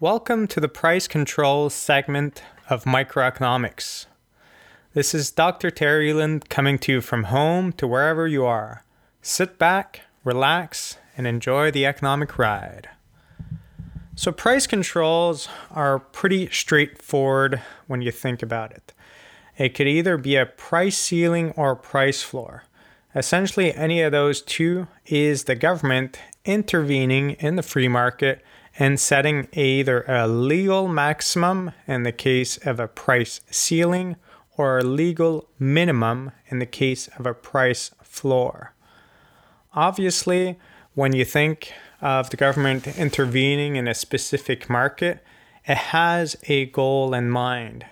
Welcome 0.00 0.46
to 0.46 0.60
the 0.60 0.68
price 0.68 1.06
control 1.06 1.68
segment 1.68 2.42
of 2.70 2.84
microeconomics. 2.84 4.06
This 4.94 5.12
is 5.12 5.30
Dr. 5.30 5.70
Terry 5.70 6.10
Eland 6.10 6.48
coming 6.48 6.78
to 6.78 6.92
you 6.92 7.00
from 7.02 7.24
home 7.24 7.72
to 7.72 7.86
wherever 7.86 8.26
you 8.26 8.46
are. 8.46 8.82
Sit 9.20 9.58
back, 9.58 10.00
relax, 10.24 10.96
and 11.18 11.26
enjoy 11.26 11.70
the 11.70 11.84
economic 11.84 12.38
ride. 12.38 12.88
So, 14.16 14.32
price 14.32 14.66
controls 14.66 15.50
are 15.70 15.98
pretty 15.98 16.48
straightforward 16.48 17.60
when 17.86 18.00
you 18.00 18.10
think 18.10 18.42
about 18.42 18.72
it. 18.72 18.94
It 19.58 19.74
could 19.74 19.86
either 19.86 20.16
be 20.16 20.36
a 20.36 20.46
price 20.46 20.96
ceiling 20.96 21.52
or 21.58 21.72
a 21.72 21.76
price 21.76 22.22
floor. 22.22 22.64
Essentially, 23.14 23.74
any 23.74 24.00
of 24.00 24.12
those 24.12 24.40
two 24.40 24.88
is 25.04 25.44
the 25.44 25.56
government 25.56 26.18
intervening 26.46 27.32
in 27.32 27.56
the 27.56 27.62
free 27.62 27.88
market 27.88 28.42
and 28.78 28.98
setting 28.98 29.48
either 29.52 30.02
a 30.02 30.26
legal 30.26 30.88
maximum 30.88 31.72
in 31.86 32.02
the 32.02 32.12
case 32.12 32.56
of 32.58 32.80
a 32.80 32.88
price 32.88 33.40
ceiling 33.50 34.16
or 34.56 34.78
a 34.78 34.84
legal 34.84 35.48
minimum 35.58 36.32
in 36.48 36.58
the 36.58 36.66
case 36.66 37.08
of 37.18 37.26
a 37.26 37.34
price 37.34 37.90
floor. 38.02 38.74
Obviously, 39.74 40.58
when 40.94 41.14
you 41.14 41.24
think 41.24 41.72
of 42.00 42.30
the 42.30 42.36
government 42.36 42.86
intervening 42.98 43.76
in 43.76 43.86
a 43.86 43.94
specific 43.94 44.68
market, 44.68 45.24
it 45.66 45.76
has 45.76 46.36
a 46.44 46.66
goal 46.66 47.14
in 47.14 47.30
mind. 47.30 47.86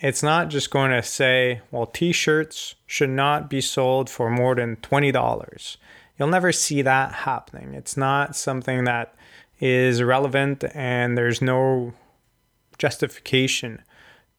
It's 0.00 0.22
not 0.22 0.48
just 0.48 0.70
going 0.70 0.92
to 0.92 1.02
say, 1.02 1.60
well, 1.70 1.86
t 1.86 2.12
shirts 2.12 2.76
should 2.86 3.10
not 3.10 3.50
be 3.50 3.60
sold 3.60 4.08
for 4.08 4.30
more 4.30 4.54
than 4.54 4.76
$20. 4.76 5.76
You'll 6.16 6.28
never 6.28 6.52
see 6.52 6.82
that 6.82 7.12
happening. 7.12 7.74
It's 7.74 7.96
not 7.96 8.36
something 8.36 8.84
that 8.84 9.14
is 9.60 10.02
relevant 10.02 10.64
and 10.74 11.16
there's 11.16 11.42
no 11.42 11.92
justification 12.78 13.82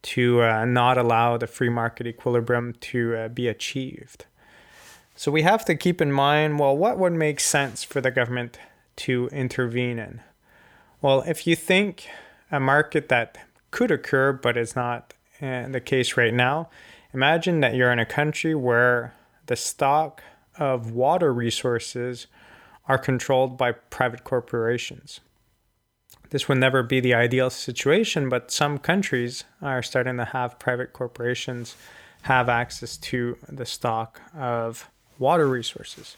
to 0.01 0.41
uh, 0.41 0.65
not 0.65 0.97
allow 0.97 1.37
the 1.37 1.47
free 1.47 1.69
market 1.69 2.07
equilibrium 2.07 2.73
to 2.79 3.15
uh, 3.15 3.27
be 3.27 3.47
achieved. 3.47 4.25
So 5.15 5.31
we 5.31 5.41
have 5.41 5.65
to 5.65 5.75
keep 5.75 5.99
in 6.01 6.11
mind 6.11 6.59
well, 6.59 6.77
what 6.77 6.97
would 6.97 7.13
make 7.13 7.39
sense 7.39 7.83
for 7.83 7.99
the 7.99 8.11
government 8.11 8.57
to 8.97 9.27
intervene 9.33 9.99
in? 9.99 10.21
Well, 11.01 11.23
if 11.27 11.45
you 11.45 11.55
think 11.55 12.07
a 12.51 12.59
market 12.59 13.09
that 13.09 13.37
could 13.71 13.91
occur 13.91 14.33
but 14.33 14.57
is 14.57 14.75
not 14.75 15.13
uh, 15.41 15.67
the 15.67 15.81
case 15.81 16.15
right 16.15 16.33
now, 16.33 16.69
imagine 17.13 17.59
that 17.59 17.75
you're 17.75 17.91
in 17.91 17.99
a 17.99 18.05
country 18.05 18.55
where 18.55 19.13
the 19.47 19.55
stock 19.55 20.23
of 20.57 20.91
water 20.91 21.33
resources 21.33 22.27
are 22.89 22.97
controlled 22.97 23.55
by 23.55 23.71
private 23.71 24.23
corporations. 24.23 25.21
This 26.31 26.49
would 26.49 26.57
never 26.57 26.83
be 26.83 26.99
the 26.99 27.13
ideal 27.13 27.51
situation, 27.51 28.29
but 28.29 28.51
some 28.51 28.79
countries 28.79 29.45
are 29.61 29.81
starting 29.83 30.17
to 30.17 30.25
have 30.25 30.59
private 30.59 30.91
corporations 30.91 31.75
have 32.23 32.49
access 32.49 32.97
to 32.97 33.37
the 33.47 33.65
stock 33.65 34.21
of 34.35 34.89
water 35.17 35.47
resources. 35.47 36.17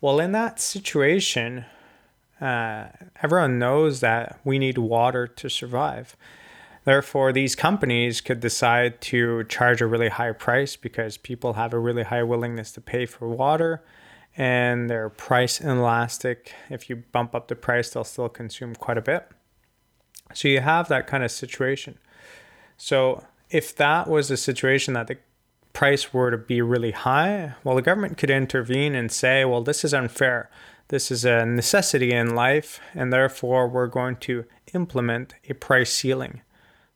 Well, 0.00 0.20
in 0.20 0.32
that 0.32 0.60
situation, 0.60 1.64
uh, 2.40 2.86
everyone 3.22 3.58
knows 3.58 4.00
that 4.00 4.38
we 4.44 4.58
need 4.58 4.78
water 4.78 5.26
to 5.26 5.48
survive. 5.48 6.16
Therefore, 6.84 7.32
these 7.32 7.54
companies 7.54 8.20
could 8.20 8.40
decide 8.40 9.00
to 9.02 9.44
charge 9.44 9.80
a 9.80 9.86
really 9.86 10.08
high 10.08 10.32
price 10.32 10.76
because 10.76 11.16
people 11.16 11.54
have 11.54 11.72
a 11.72 11.78
really 11.78 12.02
high 12.02 12.22
willingness 12.22 12.72
to 12.72 12.80
pay 12.80 13.06
for 13.06 13.28
water 13.28 13.82
and 14.36 14.88
they're 14.88 15.10
price 15.10 15.60
inelastic. 15.60 16.52
If 16.70 16.88
you 16.88 16.96
bump 16.96 17.34
up 17.34 17.48
the 17.48 17.56
price, 17.56 17.90
they'll 17.90 18.04
still 18.04 18.28
consume 18.28 18.74
quite 18.74 18.98
a 18.98 19.02
bit. 19.02 19.28
So 20.34 20.48
you 20.48 20.60
have 20.60 20.88
that 20.88 21.06
kind 21.06 21.22
of 21.22 21.30
situation. 21.30 21.98
So 22.76 23.24
if 23.50 23.76
that 23.76 24.08
was 24.08 24.30
a 24.30 24.36
situation 24.36 24.94
that 24.94 25.06
the 25.06 25.18
price 25.72 26.12
were 26.12 26.30
to 26.30 26.38
be 26.38 26.62
really 26.62 26.92
high, 26.92 27.54
well, 27.62 27.76
the 27.76 27.82
government 27.82 28.16
could 28.16 28.30
intervene 28.30 28.94
and 28.94 29.12
say, 29.12 29.44
well, 29.44 29.62
this 29.62 29.84
is 29.84 29.92
unfair. 29.92 30.50
This 30.88 31.10
is 31.10 31.24
a 31.24 31.46
necessity 31.46 32.12
in 32.12 32.34
life, 32.34 32.80
and 32.94 33.12
therefore 33.12 33.68
we're 33.68 33.86
going 33.86 34.16
to 34.16 34.44
implement 34.74 35.34
a 35.48 35.54
price 35.54 35.92
ceiling. 35.92 36.42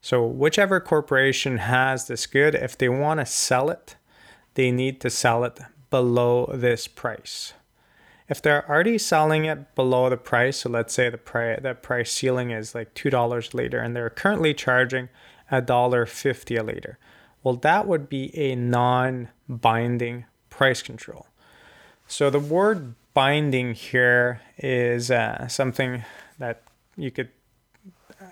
So, 0.01 0.23
whichever 0.23 0.79
corporation 0.79 1.57
has 1.57 2.05
this 2.05 2.27
good, 2.27 2.53
if 2.53 2.77
they 2.77 2.89
want 2.89 3.19
to 3.19 3.25
sell 3.25 3.69
it, 3.71 3.95
they 4.53 4.71
need 4.71 5.01
to 5.01 5.09
sell 5.09 5.43
it 5.43 5.59
below 5.89 6.49
this 6.53 6.87
price. 6.87 7.53
If 8.29 8.41
they're 8.41 8.69
already 8.69 8.97
selling 8.97 9.45
it 9.45 9.73
below 9.75 10.09
the 10.09 10.17
price, 10.17 10.57
so 10.57 10.69
let's 10.69 10.93
say 10.93 11.09
the 11.09 11.17
price 11.17 11.59
the 11.61 11.73
price 11.73 12.11
ceiling 12.11 12.51
is 12.51 12.75
like 12.75 12.93
two 12.93 13.09
dollars 13.09 13.53
a 13.53 13.57
liter, 13.57 13.79
and 13.79 13.95
they're 13.95 14.09
currently 14.09 14.53
charging 14.53 15.09
a 15.49 15.61
dollar 15.61 16.05
fifty 16.05 16.57
a 16.57 16.63
liter, 16.63 16.97
well, 17.41 17.55
that 17.55 17.87
would 17.87 18.09
be 18.09 18.37
a 18.37 18.55
non-binding 18.55 20.25
price 20.49 20.81
control. 20.81 21.27
So 22.07 22.29
the 22.29 22.39
word 22.39 22.95
binding 23.13 23.73
here 23.73 24.41
is 24.57 25.09
uh, 25.09 25.47
something 25.47 26.03
that 26.39 26.63
you 26.97 27.11
could 27.11 27.29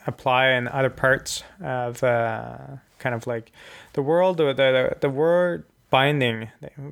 apply 0.07 0.49
in 0.49 0.67
other 0.67 0.89
parts 0.89 1.43
of 1.63 2.03
uh, 2.03 2.57
kind 2.99 3.15
of 3.15 3.27
like 3.27 3.51
the 3.93 4.01
world 4.01 4.41
or 4.41 4.53
the, 4.53 4.71
the, 4.71 4.97
the 4.99 5.09
word 5.09 5.65
binding 5.89 6.49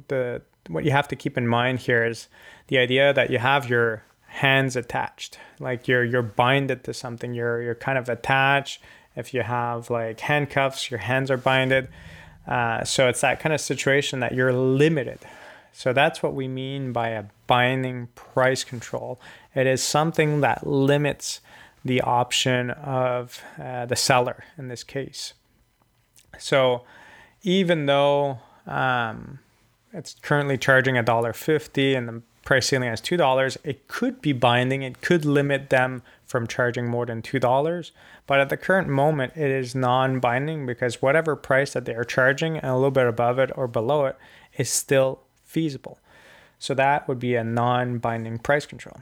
the 0.07 0.41
what 0.68 0.85
you 0.85 0.91
have 0.91 1.07
to 1.09 1.16
keep 1.16 1.38
in 1.38 1.47
mind 1.47 1.79
here 1.79 2.06
is 2.06 2.28
the 2.68 2.78
idea 2.78 3.13
that 3.13 3.29
you 3.29 3.40
have 3.40 3.69
your 3.69 4.03
hands 4.28 4.75
attached 4.75 5.38
like 5.59 5.88
you're 5.88 6.03
you're 6.03 6.24
binded 6.24 6.84
to 6.84 6.94
something 6.94 7.34
you're 7.34 7.62
you're 7.62 7.75
kind 7.75 7.97
of 7.97 8.09
attached. 8.09 8.81
If 9.16 9.34
you 9.34 9.41
have 9.44 9.90
like 9.90 10.19
handcuffs 10.19 10.91
your 10.91 11.00
hands 11.00 11.29
are 11.31 11.38
binded. 11.38 11.88
Uh, 12.47 12.84
so 12.84 13.07
it's 13.07 13.22
that 13.22 13.40
kind 13.40 13.53
of 13.53 13.62
situation 13.62 14.19
that 14.19 14.34
you're 14.34 14.52
limited. 14.52 15.19
So 15.72 15.94
that's 15.94 16.22
what 16.22 16.35
we 16.35 16.47
mean 16.47 16.91
by 16.91 17.09
a 17.09 17.25
binding 17.47 18.07
price 18.16 18.63
control. 18.63 19.19
It 19.56 19.66
is 19.66 19.81
something 19.81 20.41
that 20.41 20.68
limits 20.68 21.40
the 21.85 22.02
option 22.02 22.72
of 22.72 23.41
uh, 23.62 23.85
the 23.85 23.96
seller 23.96 24.44
in 24.57 24.68
this 24.68 24.84
case. 24.84 25.34
So 26.38 26.84
even 27.44 27.85
though 27.85 28.40
um, 28.68 29.40
it's 29.93 30.15
currently 30.21 30.57
charging 30.57 30.97
a 30.97 31.03
dollar 31.03 31.33
fifty, 31.33 31.95
and 31.95 32.07
the 32.07 32.21
price 32.43 32.67
ceiling 32.67 32.89
is 32.89 32.99
two 32.99 33.17
dollars. 33.17 33.57
It 33.63 33.87
could 33.87 34.21
be 34.21 34.33
binding. 34.33 34.81
It 34.83 35.01
could 35.01 35.23
limit 35.23 35.69
them 35.69 36.01
from 36.25 36.47
charging 36.47 36.87
more 36.87 37.05
than 37.05 37.21
two 37.21 37.39
dollars. 37.39 37.91
But 38.25 38.39
at 38.39 38.49
the 38.49 38.57
current 38.57 38.87
moment, 38.87 39.33
it 39.35 39.51
is 39.51 39.75
non-binding 39.75 40.65
because 40.65 41.01
whatever 41.01 41.35
price 41.35 41.73
that 41.73 41.85
they 41.85 41.93
are 41.93 42.03
charging 42.03 42.57
and 42.57 42.71
a 42.71 42.75
little 42.75 42.91
bit 42.91 43.07
above 43.07 43.37
it 43.37 43.51
or 43.55 43.67
below 43.67 44.05
it 44.05 44.17
is 44.57 44.69
still 44.69 45.21
feasible. 45.43 45.99
So 46.57 46.73
that 46.73 47.07
would 47.07 47.19
be 47.19 47.35
a 47.35 47.43
non-binding 47.43 48.39
price 48.39 48.65
control. 48.65 49.01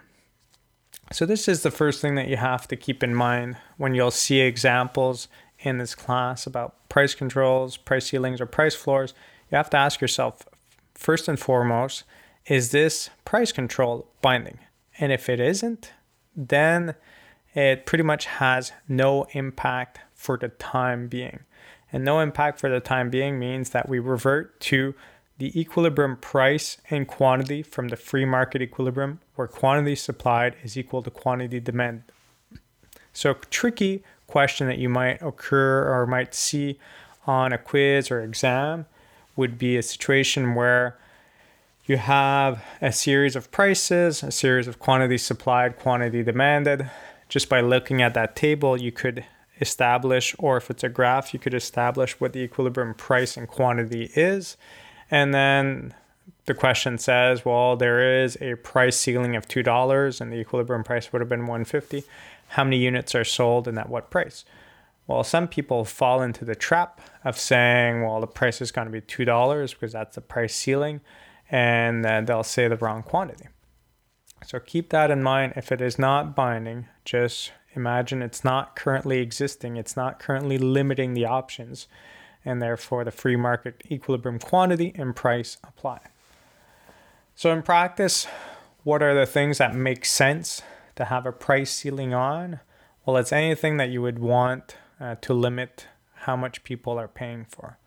So 1.12 1.25
this 1.25 1.47
is 1.47 1.62
the 1.62 1.72
first 1.72 2.02
thing 2.02 2.16
that 2.16 2.28
you 2.28 2.38
have 2.38 2.68
to 2.69 2.75
keep 2.75 3.03
in 3.03 3.13
mind 3.13 3.58
when 3.78 3.94
you'll 3.94 4.12
see 4.12 4.40
examples 4.40 5.28
in 5.59 5.78
this 5.78 5.94
class 5.94 6.47
about 6.47 6.90
price 6.90 7.13
controls, 7.13 7.78
price 7.78 8.08
ceilings, 8.08 8.41
or 8.41 8.46
price 8.46 8.73
floors. 8.73 9.13
You 9.52 9.58
have 9.58 9.69
to 9.72 9.78
ask 9.78 10.02
yourself 10.02 10.46
first 11.02 11.28
and 11.28 11.40
foremost, 11.40 12.04
is 12.46 12.70
this 12.70 13.10
price 13.26 13.52
control 13.52 14.08
binding? 14.22 14.60
And 15.00 15.12
if 15.12 15.30
it 15.30 15.40
isn't, 15.40 15.92
then 16.36 16.96
it 17.56 17.86
pretty 17.86 18.04
much 18.04 18.26
has 18.26 18.72
no 18.88 19.26
impact 19.32 20.00
for 20.14 20.38
the 20.38 20.50
time 20.50 21.08
being. 21.08 21.40
And 21.92 22.06
no 22.06 22.20
impact 22.20 22.60
for 22.60 22.70
the 22.70 22.80
time 22.80 23.10
being 23.10 23.40
means 23.40 23.72
that 23.72 23.90
we 23.90 23.98
revert 24.00 24.60
to 24.62 24.94
the 25.40 25.60
equilibrium 25.60 26.18
price 26.18 26.78
and 26.92 27.08
quantity 27.08 27.64
from 27.64 27.88
the 27.88 27.98
free 27.98 28.26
market 28.26 28.62
equilibrium, 28.62 29.20
where 29.36 29.48
quantity 29.48 29.96
supplied 29.96 30.56
is 30.64 30.78
equal 30.78 31.02
to 31.02 31.10
quantity 31.10 31.60
demand. 31.60 32.04
So, 33.12 33.34
tricky 33.50 34.04
question 34.28 34.68
that 34.68 34.78
you 34.78 34.88
might 34.88 35.22
occur 35.22 35.92
or 35.92 36.06
might 36.06 36.36
see 36.36 36.80
on 37.26 37.52
a 37.52 37.58
quiz 37.58 38.12
or 38.12 38.22
exam 38.22 38.86
would 39.36 39.58
be 39.58 39.78
a 39.78 39.84
situation 39.84 40.56
where 40.56 40.98
you 41.86 41.98
have 41.98 42.64
a 42.82 42.92
series 42.92 43.36
of 43.36 43.52
prices, 43.52 44.24
a 44.24 44.32
series 44.32 44.68
of 44.68 44.80
quantity 44.80 45.18
supplied, 45.18 45.78
quantity 45.78 46.24
demanded. 46.24 46.90
Just 47.28 47.50
by 47.50 47.62
looking 47.62 48.02
at 48.02 48.14
that 48.14 48.36
table, 48.36 48.80
you 48.80 48.92
could 48.92 49.26
establish, 49.60 50.36
or 50.40 50.58
if 50.58 50.70
it's 50.70 50.84
a 50.84 50.90
graph, 50.90 51.34
you 51.34 51.40
could 51.40 51.54
establish 51.54 52.20
what 52.20 52.34
the 52.34 52.40
equilibrium 52.40 52.94
price 52.94 53.38
and 53.38 53.48
quantity 53.48 54.12
is. 54.16 54.58
And 55.10 55.34
then 55.34 55.94
the 56.46 56.54
question 56.54 56.98
says, 56.98 57.46
well, 57.46 57.76
there 57.76 58.24
is 58.24 58.38
a 58.42 58.56
price 58.56 58.98
ceiling 58.98 59.36
of 59.36 59.48
$2 59.48 60.22
and 60.22 60.32
the 60.32 60.38
equilibrium 60.38 60.84
price 60.84 61.12
would 61.12 61.22
have 61.22 61.30
been 61.30 61.42
150. 61.42 62.04
How 62.50 62.64
many 62.64 62.78
units 62.78 63.16
are 63.16 63.24
sold 63.24 63.68
and 63.68 63.78
at 63.80 63.90
what 63.90 64.10
price? 64.10 64.44
Well, 65.11 65.25
some 65.25 65.49
people 65.49 65.84
fall 65.84 66.22
into 66.22 66.46
the 66.46 66.55
trap 66.55 67.02
of 67.25 67.37
saying, 67.37 68.02
well, 68.02 68.22
the 68.22 68.28
price 68.28 68.61
is 68.61 68.72
going 68.72 68.85
to 68.85 68.91
be 68.91 69.02
$2 69.02 69.72
because 69.72 69.91
that's 69.91 70.16
the 70.16 70.22
price 70.22 70.55
ceiling, 70.55 71.02
and 71.49 72.05
then 72.05 72.23
they'll 72.23 72.43
say 72.43 72.69
the 72.69 72.78
wrong 72.78 73.03
quantity. 73.03 73.49
So 74.46 74.58
keep 74.59 74.90
that 74.91 75.11
in 75.11 75.22
mind. 75.22 75.52
If 75.58 75.69
it 75.69 75.81
is 75.81 75.99
not 75.99 76.34
binding, 76.34 76.87
just 77.03 77.52
imagine 77.75 78.22
it's 78.22 78.46
not 78.46 78.78
currently 78.78 79.19
existing, 79.19 79.75
it's 79.75 79.97
not 79.97 80.17
currently 80.17 80.58
limiting 80.58 81.13
the 81.13 81.25
options, 81.25 81.87
and 82.46 82.61
therefore 82.61 83.03
the 83.03 83.11
free 83.11 83.35
market 83.35 83.84
equilibrium 83.91 84.40
quantity 84.40 84.93
and 84.96 85.13
price 85.13 85.58
apply. 85.66 85.99
So, 87.35 87.52
in 87.52 87.63
practice, 87.63 88.28
what 88.84 89.03
are 89.03 89.13
the 89.13 89.25
things 89.25 89.58
that 89.58 89.75
make 89.75 90.05
sense 90.05 90.61
to 90.96 91.05
have 91.05 91.25
a 91.25 91.34
price 91.34 91.69
ceiling 91.69 92.13
on? 92.13 92.61
Well, 93.05 93.17
it's 93.17 93.34
anything 93.34 93.75
that 93.75 93.90
you 93.90 94.02
would 94.02 94.19
want 94.19 94.78
uh, 95.02 95.16
to 95.22 95.34
limit 95.34 95.88
how 96.14 96.36
much 96.36 96.64
people 96.64 97.00
are 97.00 97.08
paying 97.08 97.46
for. 97.50 97.78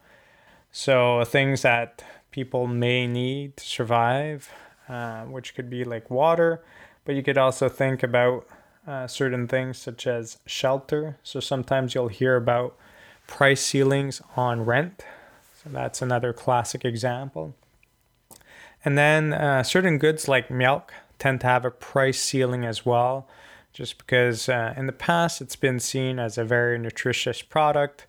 So, 0.72 1.22
things 1.25 1.62
that 1.62 2.02
people 2.32 2.66
may 2.66 3.06
need 3.06 3.56
to 3.58 3.64
survive, 3.64 4.50
uh, 4.88 5.22
which 5.22 5.55
could 5.55 5.70
be 5.70 5.84
like 5.84 6.11
water, 6.11 6.64
but 7.05 7.14
you 7.14 7.22
could 7.22 7.38
also 7.38 7.69
think 7.69 8.02
about 8.02 8.46
uh, 8.87 9.06
certain 9.06 9.46
things 9.46 9.78
such 9.78 10.06
as 10.06 10.38
shelter. 10.46 11.16
So, 11.22 11.38
sometimes 11.38 11.94
you'll 11.94 12.08
hear 12.08 12.34
about 12.34 12.76
price 13.28 13.62
ceilings 13.62 14.20
on 14.37 14.64
rent. 14.64 15.05
So, 15.62 15.70
that's 15.70 16.02
another 16.02 16.32
classic 16.32 16.84
example. 16.84 17.55
And 18.84 18.99
then 18.99 19.32
uh, 19.32 19.62
certain 19.62 19.99
goods 19.99 20.26
like 20.26 20.50
milk 20.50 20.93
tend 21.19 21.40
to 21.43 21.46
have 21.46 21.64
a 21.64 21.70
price 21.70 22.20
ceiling 22.20 22.64
as 22.64 22.84
well, 22.84 23.28
just 23.74 23.98
because 23.98 24.48
uh, 24.48 24.72
in 24.76 24.86
the 24.86 24.92
past 24.92 25.42
it's 25.42 25.56
been 25.56 25.80
seen 25.80 26.18
as 26.18 26.38
a 26.38 26.44
very 26.44 26.78
nutritious 26.78 27.42
product. 27.42 28.06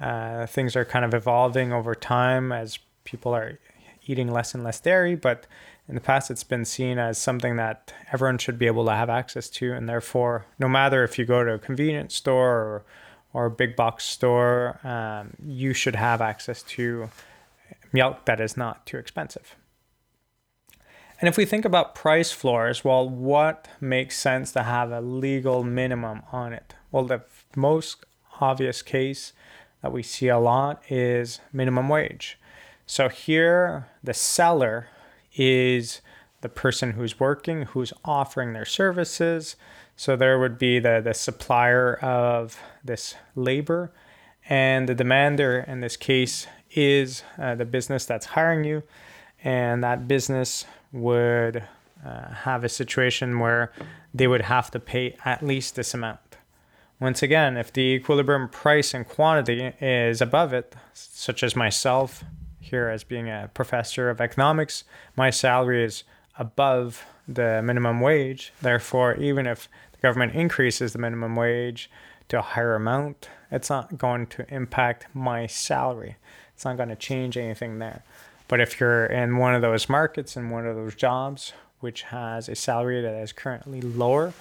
Uh, 0.00 0.46
things 0.46 0.74
are 0.76 0.84
kind 0.84 1.04
of 1.04 1.12
evolving 1.12 1.72
over 1.72 1.94
time 1.94 2.52
as 2.52 2.78
people 3.04 3.34
are 3.34 3.58
eating 4.06 4.32
less 4.32 4.54
and 4.54 4.64
less 4.64 4.80
dairy, 4.80 5.14
but 5.14 5.46
in 5.88 5.94
the 5.94 6.00
past 6.00 6.30
it's 6.30 6.44
been 6.44 6.64
seen 6.64 6.98
as 6.98 7.18
something 7.18 7.56
that 7.56 7.92
everyone 8.12 8.38
should 8.38 8.58
be 8.58 8.66
able 8.66 8.86
to 8.86 8.92
have 8.92 9.10
access 9.10 9.50
to, 9.50 9.74
and 9.74 9.88
therefore, 9.88 10.46
no 10.58 10.68
matter 10.68 11.04
if 11.04 11.18
you 11.18 11.26
go 11.26 11.44
to 11.44 11.54
a 11.54 11.58
convenience 11.58 12.14
store 12.14 12.50
or, 12.50 12.84
or 13.34 13.46
a 13.46 13.50
big 13.50 13.76
box 13.76 14.04
store, 14.04 14.78
um, 14.86 15.34
you 15.44 15.74
should 15.74 15.96
have 15.96 16.22
access 16.22 16.62
to 16.62 17.10
milk 17.92 18.24
that 18.24 18.40
is 18.40 18.56
not 18.56 18.86
too 18.86 18.96
expensive. 18.96 19.56
And 21.20 21.28
if 21.28 21.36
we 21.36 21.44
think 21.44 21.66
about 21.66 21.94
price 21.94 22.32
floors, 22.32 22.82
well, 22.82 23.06
what 23.06 23.68
makes 23.78 24.18
sense 24.18 24.52
to 24.52 24.62
have 24.62 24.90
a 24.90 25.02
legal 25.02 25.62
minimum 25.62 26.22
on 26.32 26.54
it? 26.54 26.74
Well, 26.90 27.04
the 27.04 27.20
most 27.54 28.06
obvious 28.40 28.80
case 28.80 29.34
that 29.82 29.92
we 29.92 30.02
see 30.02 30.28
a 30.28 30.38
lot 30.38 30.82
is 30.90 31.40
minimum 31.52 31.90
wage. 31.90 32.38
So 32.86 33.10
here, 33.10 33.86
the 34.02 34.14
seller 34.14 34.88
is 35.36 36.00
the 36.40 36.48
person 36.48 36.92
who's 36.92 37.20
working, 37.20 37.62
who's 37.62 37.92
offering 38.02 38.54
their 38.54 38.64
services. 38.64 39.56
So 39.96 40.16
there 40.16 40.38
would 40.38 40.58
be 40.58 40.78
the, 40.78 41.02
the 41.04 41.12
supplier 41.12 41.96
of 41.96 42.58
this 42.82 43.14
labor, 43.36 43.92
and 44.48 44.88
the 44.88 44.94
demander 44.94 45.60
in 45.68 45.80
this 45.80 45.98
case 45.98 46.46
is 46.74 47.22
uh, 47.38 47.54
the 47.56 47.66
business 47.66 48.06
that's 48.06 48.26
hiring 48.26 48.64
you, 48.64 48.82
and 49.44 49.84
that 49.84 50.08
business 50.08 50.64
would 50.92 51.64
uh, 52.04 52.32
have 52.32 52.64
a 52.64 52.68
situation 52.68 53.38
where 53.38 53.72
they 54.12 54.26
would 54.26 54.42
have 54.42 54.70
to 54.70 54.80
pay 54.80 55.16
at 55.24 55.42
least 55.42 55.76
this 55.76 55.94
amount. 55.94 56.20
Once 57.00 57.22
again, 57.22 57.56
if 57.56 57.72
the 57.72 57.80
equilibrium 57.80 58.48
price 58.48 58.92
and 58.92 59.08
quantity 59.08 59.72
is 59.80 60.20
above 60.20 60.52
it, 60.52 60.74
such 60.92 61.42
as 61.42 61.56
myself 61.56 62.24
here 62.60 62.88
as 62.88 63.04
being 63.04 63.28
a 63.28 63.50
professor 63.54 64.10
of 64.10 64.20
economics, 64.20 64.84
my 65.16 65.30
salary 65.30 65.82
is 65.82 66.04
above 66.38 67.04
the 67.26 67.62
minimum 67.62 68.00
wage. 68.00 68.52
Therefore, 68.60 69.14
even 69.16 69.46
if 69.46 69.68
the 69.92 69.98
government 69.98 70.34
increases 70.34 70.92
the 70.92 70.98
minimum 70.98 71.36
wage 71.36 71.90
to 72.28 72.38
a 72.38 72.42
higher 72.42 72.74
amount, 72.74 73.28
it's 73.50 73.70
not 73.70 73.96
going 73.96 74.26
to 74.28 74.54
impact 74.54 75.06
my 75.14 75.46
salary. 75.46 76.16
It's 76.54 76.64
not 76.64 76.76
going 76.76 76.90
to 76.90 76.96
change 76.96 77.36
anything 77.36 77.78
there. 77.78 78.04
But 78.50 78.60
if 78.60 78.80
you're 78.80 79.06
in 79.06 79.36
one 79.36 79.54
of 79.54 79.62
those 79.62 79.88
markets 79.88 80.36
and 80.36 80.50
one 80.50 80.66
of 80.66 80.74
those 80.74 80.96
jobs 80.96 81.52
which 81.78 82.02
has 82.02 82.48
a 82.48 82.56
salary 82.56 83.00
that 83.00 83.14
is 83.14 83.32
currently 83.32 83.80
lower 83.80 84.32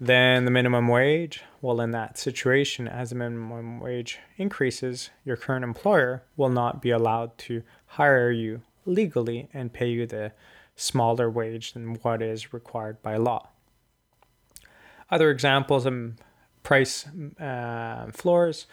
than 0.00 0.44
the 0.44 0.52
minimum 0.52 0.86
wage, 0.86 1.42
well, 1.60 1.80
in 1.80 1.90
that 1.90 2.16
situation, 2.16 2.86
as 2.86 3.10
the 3.10 3.16
minimum 3.16 3.80
wage 3.80 4.20
increases, 4.36 5.10
your 5.24 5.36
current 5.36 5.64
employer 5.64 6.22
will 6.36 6.48
not 6.48 6.80
be 6.80 6.90
allowed 6.90 7.36
to 7.38 7.64
hire 7.86 8.30
you 8.30 8.62
legally 8.84 9.48
and 9.52 9.72
pay 9.72 9.88
you 9.88 10.06
the 10.06 10.30
smaller 10.76 11.28
wage 11.28 11.72
than 11.72 11.96
what 12.02 12.22
is 12.22 12.52
required 12.52 13.02
by 13.02 13.16
law. 13.16 13.48
Other 15.10 15.28
examples 15.28 15.86
of 15.86 16.12
price 16.62 17.04
uh, 17.40 18.12
floors 18.12 18.68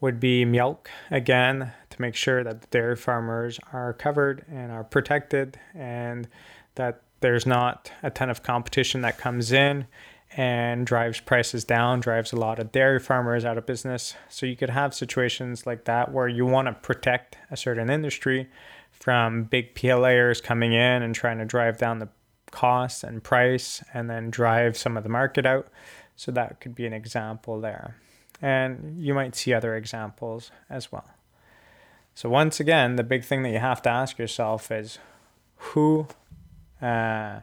would 0.00 0.18
be 0.18 0.46
milk 0.46 0.88
again 1.10 1.72
make 2.00 2.14
sure 2.14 2.42
that 2.42 2.70
dairy 2.70 2.96
farmers 2.96 3.60
are 3.72 3.92
covered 3.92 4.44
and 4.50 4.72
are 4.72 4.84
protected 4.84 5.58
and 5.74 6.28
that 6.74 7.02
there's 7.20 7.46
not 7.46 7.92
a 8.02 8.10
ton 8.10 8.30
of 8.30 8.42
competition 8.42 9.02
that 9.02 9.18
comes 9.18 9.52
in 9.52 9.86
and 10.36 10.86
drives 10.86 11.20
prices 11.20 11.64
down, 11.64 12.00
drives 12.00 12.32
a 12.32 12.36
lot 12.36 12.58
of 12.58 12.72
dairy 12.72 13.00
farmers 13.00 13.44
out 13.44 13.58
of 13.58 13.66
business. 13.66 14.14
So 14.28 14.46
you 14.46 14.56
could 14.56 14.70
have 14.70 14.94
situations 14.94 15.66
like 15.66 15.84
that 15.84 16.12
where 16.12 16.28
you 16.28 16.46
want 16.46 16.66
to 16.68 16.72
protect 16.72 17.36
a 17.50 17.56
certain 17.56 17.90
industry 17.90 18.48
from 18.90 19.44
big 19.44 19.74
PLAers 19.74 20.42
coming 20.42 20.72
in 20.72 21.02
and 21.02 21.14
trying 21.14 21.38
to 21.38 21.44
drive 21.44 21.78
down 21.78 21.98
the 21.98 22.08
cost 22.50 23.04
and 23.04 23.22
price 23.22 23.82
and 23.92 24.08
then 24.08 24.30
drive 24.30 24.76
some 24.76 24.96
of 24.96 25.02
the 25.02 25.08
market 25.08 25.46
out. 25.46 25.68
So 26.16 26.30
that 26.32 26.60
could 26.60 26.74
be 26.74 26.86
an 26.86 26.92
example 26.92 27.60
there. 27.60 27.96
And 28.42 29.02
you 29.02 29.14
might 29.14 29.34
see 29.34 29.52
other 29.52 29.74
examples 29.74 30.50
as 30.68 30.92
well. 30.92 31.08
So, 32.20 32.28
once 32.28 32.60
again, 32.60 32.96
the 32.96 33.02
big 33.02 33.24
thing 33.24 33.44
that 33.44 33.48
you 33.48 33.60
have 33.60 33.80
to 33.80 33.88
ask 33.88 34.18
yourself 34.18 34.70
is 34.70 34.98
who 35.56 36.06
uh, 36.82 36.84
uh, 36.84 37.40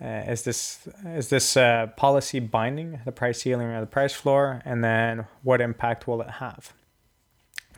is 0.00 0.42
this 0.42 0.88
is 1.04 1.28
this 1.28 1.56
uh, 1.56 1.86
policy 1.96 2.40
binding 2.40 2.98
the 3.04 3.12
price 3.12 3.42
ceiling 3.42 3.68
or 3.68 3.80
the 3.80 3.86
price 3.86 4.12
floor? 4.12 4.60
And 4.64 4.82
then 4.82 5.26
what 5.44 5.60
impact 5.60 6.08
will 6.08 6.20
it 6.20 6.30
have? 6.42 6.72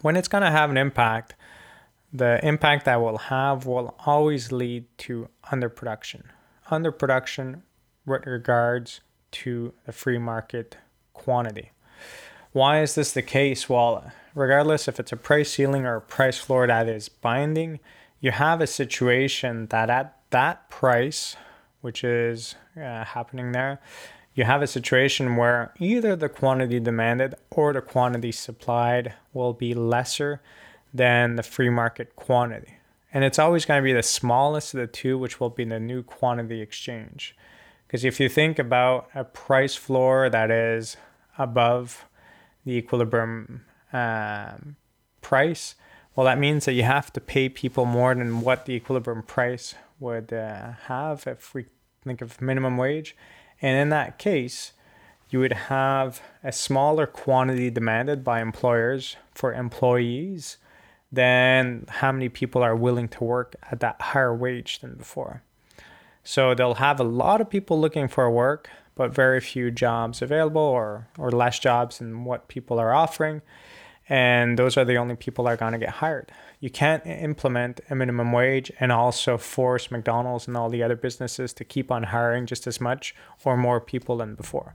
When 0.00 0.16
it's 0.16 0.28
going 0.28 0.44
to 0.44 0.50
have 0.50 0.70
an 0.70 0.78
impact 0.78 1.34
the 2.10 2.42
impact 2.42 2.86
that 2.86 3.02
will 3.02 3.18
have 3.18 3.66
will 3.66 3.94
always 4.06 4.50
lead 4.50 4.86
to 5.08 5.28
underproduction. 5.52 6.22
Underproduction 6.70 7.60
with 8.06 8.24
regards 8.24 9.02
to 9.32 9.74
the 9.84 9.92
free 9.92 10.16
market 10.16 10.78
quantity 11.12 11.72
why 12.58 12.82
is 12.82 12.96
this 12.96 13.12
the 13.12 13.22
case? 13.22 13.68
Well, 13.68 14.10
regardless 14.34 14.88
if 14.88 14.98
it's 14.98 15.12
a 15.12 15.16
price 15.16 15.52
ceiling 15.52 15.86
or 15.86 15.96
a 15.96 16.00
price 16.00 16.38
floor 16.38 16.66
that 16.66 16.88
is 16.88 17.08
binding, 17.08 17.78
you 18.20 18.32
have 18.32 18.60
a 18.60 18.66
situation 18.66 19.66
that 19.66 19.88
at 19.88 20.16
that 20.30 20.68
price, 20.68 21.36
which 21.82 22.02
is 22.02 22.56
uh, 22.76 23.04
happening 23.04 23.52
there, 23.52 23.78
you 24.34 24.42
have 24.42 24.60
a 24.60 24.66
situation 24.66 25.36
where 25.36 25.72
either 25.78 26.16
the 26.16 26.28
quantity 26.28 26.80
demanded 26.80 27.36
or 27.50 27.72
the 27.72 27.80
quantity 27.80 28.32
supplied 28.32 29.14
will 29.32 29.52
be 29.52 29.72
lesser 29.72 30.42
than 30.92 31.36
the 31.36 31.44
free 31.44 31.70
market 31.70 32.16
quantity. 32.16 32.74
And 33.14 33.22
it's 33.22 33.38
always 33.38 33.66
going 33.66 33.80
to 33.80 33.84
be 33.84 33.92
the 33.92 34.02
smallest 34.02 34.74
of 34.74 34.80
the 34.80 34.88
two, 34.88 35.16
which 35.16 35.38
will 35.38 35.50
be 35.50 35.64
the 35.64 35.78
new 35.78 36.02
quantity 36.02 36.60
exchange. 36.60 37.36
Because 37.86 38.04
if 38.04 38.18
you 38.18 38.28
think 38.28 38.58
about 38.58 39.08
a 39.14 39.22
price 39.22 39.76
floor 39.76 40.28
that 40.28 40.50
is 40.50 40.96
above 41.38 42.04
the 42.68 42.74
equilibrium 42.74 43.64
um, 43.92 44.76
price, 45.20 45.74
well, 46.14 46.26
that 46.26 46.38
means 46.38 46.64
that 46.64 46.74
you 46.74 46.82
have 46.82 47.12
to 47.12 47.20
pay 47.20 47.48
people 47.48 47.84
more 47.84 48.14
than 48.14 48.40
what 48.40 48.66
the 48.66 48.72
equilibrium 48.72 49.22
price 49.22 49.74
would 50.00 50.32
uh, 50.32 50.72
have 50.86 51.26
if 51.26 51.54
we 51.54 51.66
think 52.04 52.20
of 52.20 52.40
minimum 52.40 52.76
wage. 52.76 53.16
And 53.60 53.76
in 53.80 53.88
that 53.88 54.18
case, 54.18 54.72
you 55.30 55.40
would 55.40 55.52
have 55.52 56.20
a 56.42 56.52
smaller 56.52 57.06
quantity 57.06 57.70
demanded 57.70 58.24
by 58.24 58.40
employers 58.40 59.16
for 59.34 59.52
employees 59.52 60.56
than 61.10 61.84
how 61.88 62.12
many 62.12 62.28
people 62.28 62.62
are 62.62 62.76
willing 62.76 63.08
to 63.08 63.24
work 63.24 63.56
at 63.70 63.80
that 63.80 64.00
higher 64.00 64.34
wage 64.34 64.80
than 64.80 64.94
before. 64.94 65.42
So 66.22 66.54
they'll 66.54 66.74
have 66.74 67.00
a 67.00 67.04
lot 67.04 67.40
of 67.40 67.48
people 67.48 67.80
looking 67.80 68.08
for 68.08 68.30
work, 68.30 68.68
but 68.98 69.14
very 69.14 69.40
few 69.40 69.70
jobs 69.70 70.20
available 70.20 70.60
or, 70.60 71.06
or 71.16 71.30
less 71.30 71.58
jobs 71.60 71.98
than 71.98 72.24
what 72.24 72.48
people 72.48 72.80
are 72.80 72.92
offering. 72.92 73.40
And 74.08 74.58
those 74.58 74.76
are 74.76 74.84
the 74.84 74.96
only 74.96 75.14
people 75.14 75.44
that 75.44 75.52
are 75.52 75.56
going 75.56 75.72
to 75.72 75.78
get 75.78 75.90
hired. 75.90 76.32
You 76.60 76.68
can't 76.68 77.06
implement 77.06 77.80
a 77.88 77.94
minimum 77.94 78.32
wage 78.32 78.72
and 78.80 78.90
also 78.90 79.38
force 79.38 79.90
McDonald's 79.90 80.48
and 80.48 80.56
all 80.56 80.68
the 80.68 80.82
other 80.82 80.96
businesses 80.96 81.52
to 81.54 81.64
keep 81.64 81.92
on 81.92 82.02
hiring 82.04 82.44
just 82.44 82.66
as 82.66 82.80
much 82.80 83.14
or 83.44 83.56
more 83.56 83.80
people 83.80 84.16
than 84.16 84.34
before. 84.34 84.74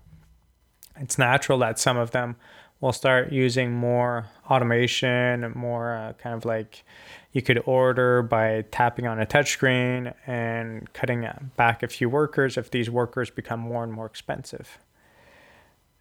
It's 0.96 1.18
natural 1.18 1.58
that 1.60 1.78
some 1.78 1.98
of 1.98 2.12
them 2.12 2.38
will 2.84 2.92
start 2.92 3.32
using 3.32 3.72
more 3.72 4.26
automation, 4.52 5.54
more 5.56 5.96
uh, 5.96 6.12
kind 6.22 6.36
of 6.36 6.44
like 6.44 6.84
you 7.32 7.42
could 7.42 7.64
order 7.66 8.22
by 8.22 8.66
tapping 8.72 9.08
on 9.08 9.22
a 9.22 9.26
touchscreen 9.26 10.14
and 10.28 10.92
cutting 10.92 11.26
back 11.56 11.82
a 11.82 11.88
few 11.88 12.10
workers 12.10 12.58
if 12.58 12.70
these 12.70 12.90
workers 12.90 13.30
become 13.30 13.62
more 13.62 13.86
and 13.86 13.94
more 13.94 14.06
expensive. 14.06 14.80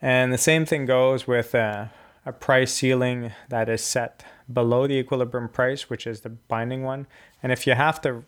And 0.01 0.33
the 0.33 0.39
same 0.39 0.67
thing 0.67 0.85
goes 0.85 1.25
with 1.25 1.55
uh, 1.55 1.87
a 2.27 2.33
price 2.33 2.75
ceiling 2.75 3.31
that 3.49 3.69
is 3.69 3.81
set 3.81 4.25
below 4.53 4.89
the 4.89 4.95
equilibrium 4.95 5.49
price, 5.51 5.89
which 5.89 6.05
is 6.05 6.23
the 6.23 6.31
binding 6.31 6.83
one. 6.83 7.07
And 7.45 7.53
if 7.53 7.65
you 7.65 7.75
have 7.75 8.01
to 8.01 8.25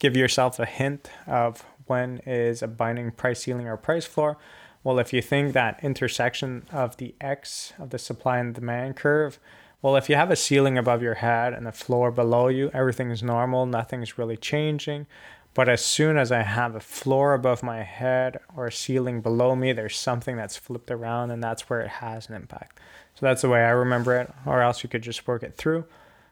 give 0.00 0.16
yourself 0.16 0.58
a 0.58 0.66
hint 0.66 1.10
of 1.28 1.64
when 1.86 2.22
is 2.26 2.60
a 2.60 2.66
binding 2.66 3.12
price 3.12 3.42
ceiling 3.42 3.68
or 3.68 3.76
price 3.76 4.04
floor, 4.04 4.36
well, 4.84 4.98
if 4.98 5.12
you 5.12 5.22
think 5.22 5.52
that 5.52 5.82
intersection 5.82 6.64
of 6.72 6.96
the 6.96 7.14
x 7.20 7.72
of 7.78 7.90
the 7.90 7.98
supply 7.98 8.38
and 8.38 8.54
demand 8.54 8.96
curve, 8.96 9.38
well, 9.80 9.96
if 9.96 10.08
you 10.08 10.14
have 10.14 10.30
a 10.30 10.36
ceiling 10.36 10.78
above 10.78 11.02
your 11.02 11.14
head 11.14 11.52
and 11.52 11.66
a 11.66 11.72
floor 11.72 12.10
below 12.10 12.48
you, 12.48 12.70
everything 12.72 13.10
is 13.10 13.22
normal, 13.22 13.66
nothing's 13.66 14.16
really 14.16 14.36
changing. 14.36 15.06
But 15.54 15.68
as 15.68 15.84
soon 15.84 16.16
as 16.16 16.32
I 16.32 16.42
have 16.42 16.74
a 16.74 16.80
floor 16.80 17.34
above 17.34 17.62
my 17.62 17.82
head 17.82 18.38
or 18.56 18.66
a 18.66 18.72
ceiling 18.72 19.20
below 19.20 19.54
me, 19.54 19.72
there's 19.72 19.96
something 19.96 20.36
that's 20.36 20.56
flipped 20.56 20.90
around, 20.90 21.30
and 21.30 21.42
that's 21.42 21.68
where 21.68 21.80
it 21.80 21.88
has 21.88 22.28
an 22.28 22.36
impact. 22.36 22.80
So 23.14 23.26
that's 23.26 23.42
the 23.42 23.50
way 23.50 23.62
I 23.62 23.70
remember 23.70 24.18
it, 24.18 24.32
or 24.46 24.62
else 24.62 24.82
you 24.82 24.88
could 24.88 25.02
just 25.02 25.26
work 25.26 25.42
it 25.42 25.56
through. 25.56 25.84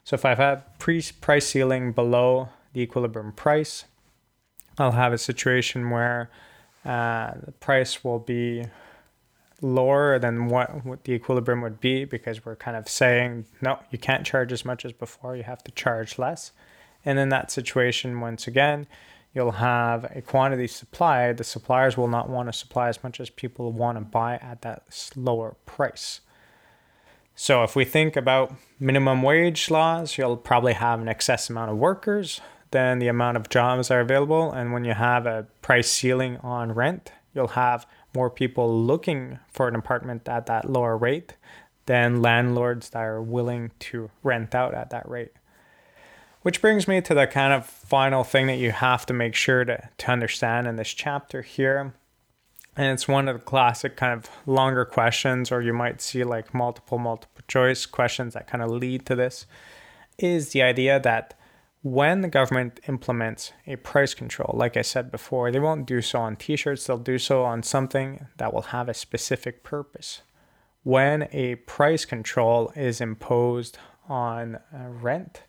So 0.05 0.15
if 0.15 0.25
I've 0.25 0.79
pre 0.79 1.03
price 1.21 1.49
ceiling 1.49 1.93
below 1.93 2.49
the 2.73 2.81
equilibrium 2.81 3.33
price, 3.33 3.85
I'll 4.79 4.93
have 4.93 5.13
a 5.13 5.19
situation 5.19 5.91
where 5.91 6.31
uh, 6.85 7.33
the 7.45 7.53
price 7.53 8.03
will 8.03 8.19
be 8.19 8.65
lower 9.63 10.19
than 10.19 10.49
what, 10.49 10.85
what 10.85 11.05
the 11.05 11.13
equilibrium 11.13 11.61
would 11.61 11.81
be 11.81 12.05
because 12.05 12.45
we're 12.45 12.57
kind 12.57 12.77
of 12.77 12.89
saying, 12.89 13.45
no, 13.61 13.79
you 13.91 13.99
can't 13.99 14.25
charge 14.25 14.53
as 14.53 14.65
much 14.65 14.85
as 14.85 14.93
before, 14.93 15.37
you 15.37 15.43
have 15.43 15.63
to 15.65 15.71
charge 15.73 16.19
less. 16.19 16.53
And 17.05 17.19
in 17.19 17.29
that 17.31 17.51
situation, 17.51 18.21
once 18.21 18.47
again, 18.47 18.87
you'll 19.35 19.53
have 19.53 20.11
a 20.15 20.23
quantity 20.23 20.67
supply. 20.67 21.33
The 21.33 21.45
suppliers 21.45 21.97
will 21.97 22.09
not 22.09 22.29
want 22.29 22.49
to 22.49 22.53
supply 22.53 22.89
as 22.89 23.03
much 23.03 23.21
as 23.21 23.31
people 23.31 23.73
want 23.73 23.99
to 23.99 24.05
buy 24.05 24.37
at 24.37 24.63
that 24.63 25.11
lower 25.17 25.57
price. 25.67 26.21
So 27.35 27.63
if 27.63 27.75
we 27.75 27.85
think 27.85 28.17
about 28.17 28.55
minimum 28.79 29.23
wage 29.23 29.71
laws, 29.71 30.19
you'll 30.19 30.37
probably 30.37 30.75
have 30.75 31.01
an 31.01 31.09
excess 31.09 31.49
amount 31.49 31.71
of 31.71 31.79
workers 31.79 32.41
than 32.71 32.99
the 32.99 33.09
amount 33.09 33.37
of 33.37 33.49
jobs 33.49 33.91
are 33.91 34.01
available. 34.01 34.53
And 34.53 34.73
when 34.73 34.85
you 34.85 34.95
have 34.95 35.27
a 35.27 35.47
price 35.63 35.91
ceiling 35.91 36.37
on 36.39 36.73
rent, 36.73 37.13
you'll 37.35 37.49
have 37.49 37.87
more 38.15 38.31
people 38.31 38.83
looking 38.85 39.39
for 39.49 39.69
an 39.69 39.75
apartment 39.75 40.29
at 40.29 40.47
that 40.47 40.71
lower 40.71 40.97
rate 40.97 41.35
than 41.87 42.23
landlords 42.23 42.91
that 42.91 43.03
are 43.03 43.23
willing 43.23 43.71
to 43.81 44.11
rent 44.23 44.55
out 44.55 44.75
at 44.75 44.91
that 44.91 45.09
rate. 45.09 45.33
Which 46.43 46.61
brings 46.61 46.89
me 46.89 47.01
to 47.03 47.15
the 47.15 47.27
kind 47.27 47.53
of 47.53 47.67
final 47.67 48.25
thing 48.25 48.47
that 48.47 48.59
you 48.59 48.73
have 48.73 49.05
to 49.07 49.13
make 49.13 49.35
sure 49.35 49.65
to, 49.65 49.89
to 49.99 50.11
understand 50.11 50.67
in 50.67 50.77
this 50.77 50.95
chapter 50.95 51.43
here. 51.43 51.93
And 52.77 52.87
it's 52.87 53.09
one 53.09 53.29
of 53.29 53.39
the 53.39 53.45
classic 53.45 53.97
kind 53.97 54.15
of 54.15 54.31
longer 54.47 54.85
questions, 54.85 55.53
or 55.53 55.61
you 55.61 55.73
might 55.73 56.01
see 56.01 56.25
like 56.25 56.55
multiple, 56.55 56.99
multiple 56.99 57.43
choice 57.47 57.85
questions 57.85 58.35
that 58.35 58.47
kind 58.47 58.63
of 58.63 58.71
lead 58.71 59.05
to 59.07 59.15
this, 59.15 59.45
is 60.19 60.51
the 60.51 60.63
idea 60.63 60.99
that 61.01 61.35
when 61.83 62.21
the 62.21 62.29
government 62.29 62.79
implements 62.89 63.53
a 63.67 63.77
price 63.77 64.13
control, 64.13 64.55
like 64.55 64.77
I 64.77 64.83
said 64.83 65.11
before, 65.11 65.51
they 65.51 65.61
won't 65.61 65.87
do 65.87 66.03
so 66.03 66.21
on 66.21 66.37
t 66.37 66.57
shirts, 66.57 66.87
they'll 66.87 66.99
do 66.99 67.19
so 67.19 67.45
on 67.45 67.63
something 67.63 68.27
that 68.37 68.53
will 68.53 68.63
have 68.63 68.89
a 68.89 68.95
specific 68.95 69.63
purpose. 69.63 70.23
When 70.83 71.29
a 71.33 71.57
price 71.57 72.05
control 72.05 72.73
is 72.77 73.01
imposed 73.01 73.79
on 74.09 74.57
uh, 74.57 74.89
rent, 74.89 75.43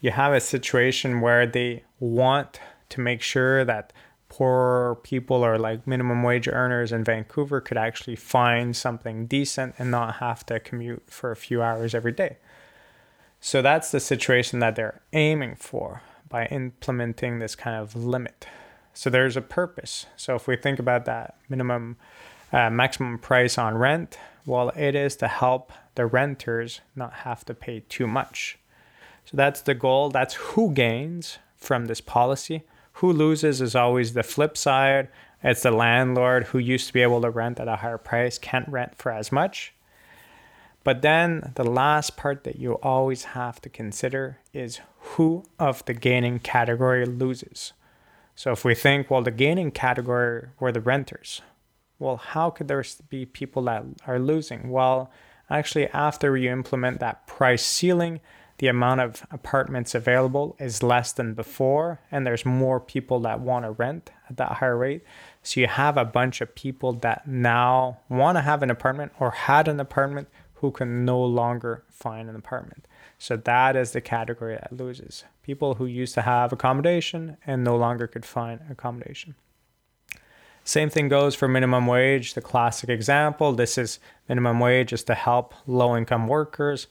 you 0.00 0.10
have 0.10 0.32
a 0.32 0.40
situation 0.40 1.20
where 1.20 1.46
they 1.46 1.84
want 1.98 2.60
to 2.90 3.00
make 3.00 3.22
sure 3.22 3.64
that 3.64 3.92
poor 4.28 4.98
people 5.02 5.44
or 5.44 5.58
like 5.58 5.86
minimum 5.86 6.22
wage 6.22 6.48
earners 6.48 6.92
in 6.92 7.04
Vancouver 7.04 7.60
could 7.60 7.76
actually 7.76 8.16
find 8.16 8.76
something 8.76 9.26
decent 9.26 9.74
and 9.78 9.90
not 9.90 10.16
have 10.16 10.44
to 10.46 10.60
commute 10.60 11.04
for 11.08 11.30
a 11.30 11.36
few 11.36 11.62
hours 11.62 11.94
every 11.94 12.12
day. 12.12 12.36
So 13.46 13.60
that's 13.60 13.90
the 13.90 14.00
situation 14.00 14.60
that 14.60 14.74
they're 14.74 15.02
aiming 15.12 15.56
for 15.56 16.00
by 16.30 16.46
implementing 16.46 17.40
this 17.40 17.54
kind 17.54 17.76
of 17.76 17.94
limit. 17.94 18.46
So 18.94 19.10
there's 19.10 19.36
a 19.36 19.42
purpose. 19.42 20.06
So 20.16 20.34
if 20.34 20.48
we 20.48 20.56
think 20.56 20.78
about 20.78 21.04
that 21.04 21.36
minimum 21.50 21.98
uh, 22.54 22.70
maximum 22.70 23.18
price 23.18 23.58
on 23.58 23.76
rent, 23.76 24.18
well, 24.46 24.70
it 24.74 24.94
is 24.94 25.14
to 25.16 25.28
help 25.28 25.72
the 25.94 26.06
renters 26.06 26.80
not 26.96 27.12
have 27.12 27.44
to 27.44 27.52
pay 27.52 27.80
too 27.80 28.06
much. 28.06 28.58
So 29.26 29.36
that's 29.36 29.60
the 29.60 29.74
goal. 29.74 30.08
That's 30.08 30.32
who 30.32 30.72
gains 30.72 31.36
from 31.58 31.84
this 31.84 32.00
policy. 32.00 32.62
Who 32.94 33.12
loses 33.12 33.60
is 33.60 33.76
always 33.76 34.14
the 34.14 34.22
flip 34.22 34.56
side. 34.56 35.08
It's 35.42 35.64
the 35.64 35.70
landlord 35.70 36.44
who 36.44 36.58
used 36.58 36.86
to 36.86 36.94
be 36.94 37.02
able 37.02 37.20
to 37.20 37.28
rent 37.28 37.60
at 37.60 37.68
a 37.68 37.76
higher 37.76 37.98
price, 37.98 38.38
can't 38.38 38.68
rent 38.68 38.96
for 38.96 39.12
as 39.12 39.30
much. 39.30 39.73
But 40.84 41.00
then 41.00 41.52
the 41.54 41.64
last 41.64 42.16
part 42.16 42.44
that 42.44 42.56
you 42.56 42.74
always 42.74 43.24
have 43.24 43.60
to 43.62 43.70
consider 43.70 44.38
is 44.52 44.80
who 44.98 45.44
of 45.58 45.84
the 45.86 45.94
gaining 45.94 46.38
category 46.38 47.06
loses. 47.06 47.72
So 48.34 48.52
if 48.52 48.64
we 48.64 48.74
think, 48.74 49.10
well, 49.10 49.22
the 49.22 49.30
gaining 49.30 49.70
category 49.70 50.48
were 50.60 50.72
the 50.72 50.80
renters, 50.80 51.40
well, 51.98 52.18
how 52.18 52.50
could 52.50 52.68
there 52.68 52.84
be 53.08 53.24
people 53.24 53.62
that 53.62 53.84
are 54.06 54.18
losing? 54.18 54.70
Well, 54.70 55.10
actually, 55.48 55.88
after 55.88 56.36
you 56.36 56.50
implement 56.50 57.00
that 57.00 57.26
price 57.26 57.64
ceiling, 57.64 58.20
the 58.58 58.66
amount 58.68 59.00
of 59.00 59.26
apartments 59.30 59.94
available 59.94 60.56
is 60.60 60.82
less 60.82 61.12
than 61.12 61.34
before, 61.34 62.00
and 62.10 62.26
there's 62.26 62.44
more 62.44 62.78
people 62.78 63.20
that 63.20 63.40
want 63.40 63.64
to 63.64 63.70
rent 63.70 64.10
at 64.28 64.36
that 64.36 64.52
higher 64.52 64.76
rate. 64.76 65.02
So 65.42 65.60
you 65.60 65.66
have 65.66 65.96
a 65.96 66.04
bunch 66.04 66.40
of 66.40 66.54
people 66.54 66.92
that 66.94 67.26
now 67.26 67.98
want 68.08 68.36
to 68.36 68.42
have 68.42 68.62
an 68.62 68.70
apartment 68.70 69.12
or 69.18 69.30
had 69.30 69.66
an 69.66 69.80
apartment 69.80 70.28
who 70.64 70.70
can 70.70 71.04
no 71.04 71.22
longer 71.22 71.84
find 71.90 72.30
an 72.30 72.34
apartment. 72.34 72.88
So 73.18 73.36
that 73.36 73.76
is 73.76 73.92
the 73.92 74.00
category 74.00 74.54
that 74.54 74.72
loses. 74.72 75.24
People 75.42 75.74
who 75.74 75.84
used 75.84 76.14
to 76.14 76.22
have 76.22 76.54
accommodation 76.54 77.36
and 77.44 77.62
no 77.62 77.76
longer 77.76 78.06
could 78.06 78.24
find 78.24 78.62
accommodation. 78.70 79.34
Same 80.64 80.88
thing 80.88 81.10
goes 81.10 81.34
for 81.34 81.48
minimum 81.48 81.86
wage, 81.86 82.32
the 82.32 82.40
classic 82.40 82.88
example. 82.88 83.52
This 83.52 83.76
is 83.76 83.98
minimum 84.26 84.58
wage 84.58 84.94
is 84.94 85.04
to 85.04 85.14
help 85.14 85.52
low 85.66 85.94
income 85.94 86.28
workers. 86.28 86.86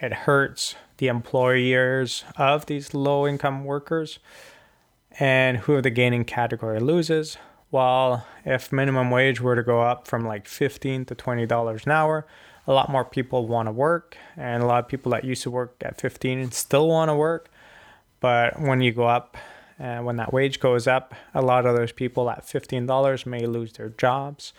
It 0.00 0.14
hurts 0.24 0.74
the 0.96 1.08
employers 1.08 2.24
of 2.38 2.64
these 2.64 2.94
low 2.94 3.26
income 3.26 3.66
workers. 3.66 4.20
And 5.20 5.58
who 5.58 5.82
the 5.82 5.90
gaining 5.90 6.24
category 6.24 6.80
loses? 6.80 7.36
Well, 7.70 8.26
if 8.46 8.72
minimum 8.72 9.10
wage 9.10 9.42
were 9.42 9.54
to 9.54 9.62
go 9.62 9.82
up 9.82 10.08
from 10.08 10.24
like 10.24 10.48
15 10.48 11.04
to 11.04 11.14
$20 11.14 11.84
an 11.84 11.92
hour, 11.92 12.26
a 12.68 12.72
lot 12.72 12.90
more 12.90 13.04
people 13.04 13.46
want 13.46 13.66
to 13.66 13.72
work, 13.72 14.16
and 14.36 14.62
a 14.62 14.66
lot 14.66 14.84
of 14.84 14.88
people 14.88 15.10
that 15.12 15.24
used 15.24 15.42
to 15.42 15.50
work 15.50 15.74
at 15.80 15.98
15 15.98 16.52
still 16.52 16.86
want 16.86 17.08
to 17.08 17.14
work. 17.14 17.50
But 18.20 18.60
when 18.60 18.82
you 18.82 18.92
go 18.92 19.06
up, 19.06 19.38
and 19.78 20.00
uh, 20.00 20.02
when 20.02 20.16
that 20.16 20.32
wage 20.32 20.60
goes 20.60 20.86
up, 20.86 21.14
a 21.34 21.40
lot 21.40 21.64
of 21.64 21.74
those 21.74 21.92
people 21.92 22.28
at 22.28 22.44
$15 22.44 23.24
may 23.24 23.46
lose 23.46 23.72
their 23.72 23.88
jobs 23.90 24.52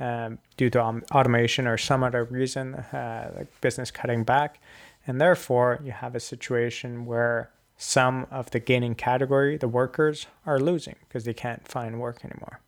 um, 0.00 0.38
due 0.56 0.68
to 0.70 0.82
um, 0.82 1.04
automation 1.12 1.66
or 1.66 1.78
some 1.78 2.02
other 2.02 2.24
reason, 2.24 2.74
uh, 2.74 3.32
like 3.36 3.60
business 3.60 3.90
cutting 3.90 4.24
back. 4.24 4.60
And 5.06 5.20
therefore, 5.20 5.80
you 5.84 5.92
have 5.92 6.14
a 6.16 6.20
situation 6.20 7.06
where 7.06 7.50
some 7.76 8.26
of 8.30 8.50
the 8.50 8.58
gaining 8.58 8.94
category, 8.94 9.58
the 9.58 9.68
workers, 9.68 10.26
are 10.44 10.58
losing 10.58 10.96
because 11.06 11.24
they 11.24 11.34
can't 11.34 11.68
find 11.68 12.00
work 12.00 12.24
anymore. 12.24 12.60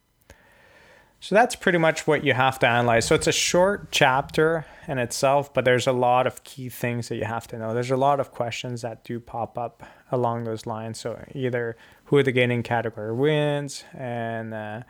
So 1.20 1.34
that's 1.34 1.56
pretty 1.56 1.78
much 1.78 2.06
what 2.06 2.24
you 2.24 2.34
have 2.34 2.58
to 2.60 2.68
analyze. 2.68 3.06
So 3.06 3.14
it's 3.14 3.26
a 3.26 3.32
short 3.32 3.90
chapter 3.90 4.66
in 4.86 4.98
itself, 4.98 5.52
but 5.52 5.64
there's 5.64 5.86
a 5.86 5.92
lot 5.92 6.26
of 6.26 6.44
key 6.44 6.68
things 6.68 7.08
that 7.08 7.16
you 7.16 7.24
have 7.24 7.46
to 7.48 7.58
know. 7.58 7.74
There's 7.74 7.90
a 7.90 7.96
lot 7.96 8.20
of 8.20 8.32
questions 8.32 8.82
that 8.82 9.02
do 9.02 9.18
pop 9.18 9.56
up 9.58 9.82
along 10.12 10.44
those 10.44 10.66
lines. 10.66 11.00
So 11.00 11.18
either 11.34 11.76
who 12.04 12.22
the 12.22 12.32
gaining 12.32 12.62
category 12.62 13.12
wins 13.12 13.84
and 13.94 14.54
uh, 14.54 14.82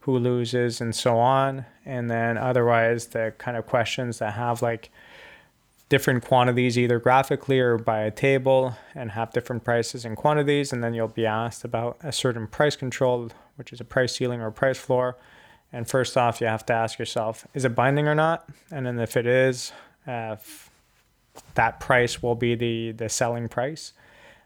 who 0.00 0.18
loses 0.18 0.80
and 0.80 0.94
so 0.94 1.18
on. 1.18 1.66
And 1.84 2.10
then 2.10 2.38
otherwise, 2.38 3.08
the 3.08 3.34
kind 3.38 3.56
of 3.56 3.66
questions 3.66 4.18
that 4.20 4.34
have 4.34 4.62
like 4.62 4.90
different 5.88 6.24
quantities 6.24 6.78
either 6.78 6.98
graphically 6.98 7.60
or 7.60 7.76
by 7.76 8.00
a 8.00 8.10
table 8.10 8.74
and 8.94 9.10
have 9.10 9.30
different 9.32 9.62
prices 9.62 10.04
and 10.04 10.16
quantities. 10.16 10.72
And 10.72 10.82
then 10.82 10.94
you'll 10.94 11.08
be 11.08 11.26
asked 11.26 11.64
about 11.64 11.98
a 12.02 12.12
certain 12.12 12.46
price 12.46 12.76
control, 12.76 13.30
which 13.56 13.72
is 13.72 13.80
a 13.80 13.84
price 13.84 14.14
ceiling 14.14 14.40
or 14.40 14.50
price 14.50 14.78
floor 14.78 15.16
and 15.72 15.88
first 15.88 16.16
off, 16.16 16.40
you 16.40 16.46
have 16.46 16.66
to 16.66 16.72
ask 16.72 16.98
yourself, 16.98 17.46
is 17.54 17.64
it 17.64 17.74
binding 17.74 18.06
or 18.06 18.14
not? 18.14 18.48
And 18.70 18.86
then 18.86 18.98
if 18.98 19.16
it 19.16 19.26
is, 19.26 19.72
uh, 20.06 20.36
that 21.54 21.80
price 21.80 22.22
will 22.22 22.34
be 22.34 22.54
the, 22.54 22.92
the 22.92 23.08
selling 23.08 23.48
price. 23.48 23.92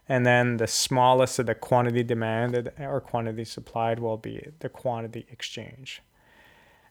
And 0.09 0.25
then 0.25 0.55
the 0.55 0.67
smallest 0.67 1.37
of 1.39 1.47
the 1.47 1.55
quantity 1.55 2.01
demanded 2.01 2.71
or 2.79 3.01
quantity 3.01 3.43
supplied 3.43 3.99
will 3.99 4.15
be 4.17 4.47
the 4.59 4.69
quantity 4.69 5.25
exchange. 5.29 6.01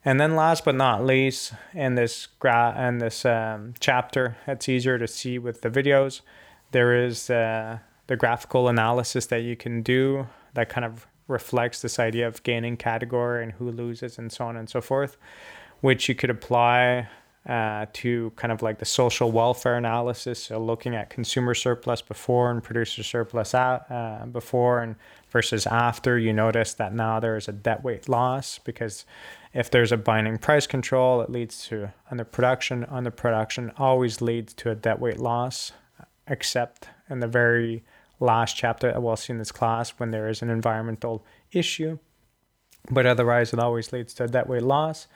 And 0.05 0.21
then 0.21 0.37
last 0.37 0.65
but 0.65 0.75
not 0.75 1.05
least, 1.05 1.55
in 1.73 1.95
this 1.95 2.27
gra- 2.39 2.77
in 2.79 2.99
this 2.99 3.25
um, 3.25 3.75
chapter, 3.81 4.37
it's 4.47 4.69
easier 4.69 4.99
to 4.99 5.09
see 5.09 5.39
with 5.39 5.63
the 5.63 5.71
videos. 5.71 6.21
There 6.71 6.95
is 7.05 7.31
uh, 7.31 7.79
the 8.07 8.17
graphical 8.17 8.69
analysis 8.69 9.27
that 9.27 9.43
you 9.43 9.57
can 9.57 9.83
do 9.83 10.29
that 10.55 10.69
kind 10.69 10.85
of 10.85 11.07
reflects 11.29 11.83
this 11.83 11.99
idea 11.99 12.27
of 12.27 12.43
gaining 12.43 12.77
category 12.77 13.43
and 13.43 13.53
who 13.53 13.71
loses 13.71 14.19
and 14.19 14.31
so 14.31 14.45
on 14.45 14.57
and 14.57 14.69
so 14.69 14.81
forth, 14.81 15.17
which 15.81 16.09
you 16.09 16.15
could 16.15 16.31
apply 16.31 17.09
uh, 17.49 17.87
to 17.93 18.33
kind 18.35 18.51
of 18.51 18.61
like 18.61 18.79
the 18.79 18.85
social 18.85 19.31
welfare 19.31 19.77
analysis. 19.77 20.43
So 20.43 20.59
looking 20.59 20.97
at 20.97 21.11
consumer 21.11 21.55
surplus 21.55 22.03
before 22.03 22.51
and 22.51 22.63
producer 22.63 23.05
surplus 23.05 23.55
out, 23.55 23.91
uh, 23.91 24.27
before 24.27 24.83
and 24.83 24.97
versus 25.31 25.67
after, 25.67 26.19
you 26.19 26.33
notice 26.33 26.75
that 26.75 26.93
now 26.93 27.21
there 27.21 27.37
is 27.37 27.47
a 27.47 27.53
dead 27.53 27.85
weight 27.85 28.09
loss 28.09 28.59
because 28.59 29.05
if 29.55 29.71
there's 29.71 29.93
a 29.93 29.97
binding 29.97 30.39
price 30.39 30.67
control, 30.67 31.21
it 31.21 31.31
leads 31.31 31.67
to 31.69 31.93
underproduction. 32.13 32.89
Underproduction 32.91 33.73
always 33.79 34.21
leads 34.21 34.53
to 34.55 34.71
a 34.71 34.75
dead 34.75 35.01
weight 35.01 35.19
loss, 35.19 35.73
except 36.27 36.89
in 37.09 37.21
the 37.21 37.29
very 37.29 37.85
last 38.21 38.57
chapter 38.57 38.91
that 38.91 39.03
we'll 39.03 39.17
see 39.17 39.33
in 39.33 39.39
this 39.39 39.53
class 39.53 39.91
when 39.99 40.11
there 40.11 40.29
is 40.29 40.43
an 40.43 40.51
environmental 40.51 41.25
issue. 41.53 41.99
But 42.91 43.07
otherwise, 43.07 43.53
it 43.53 43.59
always 43.59 43.93
leads 43.93 44.15
to 44.15 44.27
dead 44.27 44.49
weight 44.49 44.63
loss. 44.63 45.07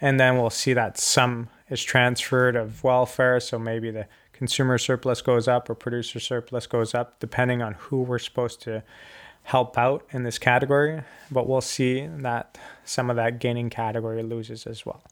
And 0.00 0.18
then 0.18 0.38
we'll 0.38 0.50
see 0.50 0.72
that 0.72 0.98
some 0.98 1.48
is 1.68 1.82
transferred 1.82 2.56
of 2.56 2.82
welfare. 2.82 3.38
So 3.40 3.58
maybe 3.58 3.90
the 3.90 4.06
consumer 4.32 4.78
surplus 4.78 5.20
goes 5.20 5.46
up 5.46 5.68
or 5.68 5.74
producer 5.74 6.18
surplus 6.18 6.66
goes 6.66 6.94
up, 6.94 7.20
depending 7.20 7.62
on 7.62 7.74
who 7.74 8.02
we're 8.02 8.18
supposed 8.18 8.62
to 8.62 8.82
help 9.42 9.76
out 9.76 10.06
in 10.10 10.22
this 10.22 10.38
category. 10.38 11.02
But 11.30 11.46
we'll 11.46 11.60
see 11.60 12.06
that 12.06 12.58
some 12.84 13.10
of 13.10 13.16
that 13.16 13.38
gaining 13.38 13.70
category 13.70 14.22
loses 14.22 14.66
as 14.66 14.86
well. 14.86 15.02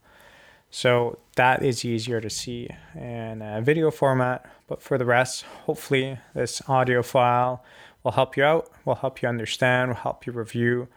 So 0.70 1.18
that 1.36 1.62
is 1.62 1.84
easier 1.84 2.20
to 2.20 2.30
see 2.30 2.68
in 2.94 3.42
a 3.42 3.60
video 3.62 3.90
format. 3.90 4.44
But 4.66 4.82
for 4.82 4.98
the 4.98 5.04
rest, 5.04 5.44
hopefully, 5.64 6.18
this 6.34 6.60
audio 6.68 7.02
file 7.02 7.64
will 8.02 8.12
help 8.12 8.36
you 8.36 8.44
out, 8.44 8.70
will 8.84 8.96
help 8.96 9.22
you 9.22 9.28
understand, 9.28 9.90
will 9.90 9.96
help 9.96 10.26
you 10.26 10.32
review 10.32 10.88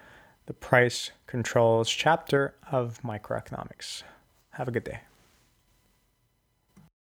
the 0.46 0.54
price 0.54 1.12
controls 1.28 1.90
chapter 1.90 2.56
of 2.72 3.01
microeconomics. 3.04 4.04
Have 4.51 4.68
a 4.68 4.72
good 4.72 4.84
day. 4.84 5.01